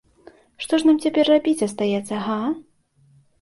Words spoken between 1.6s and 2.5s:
астаецца, га?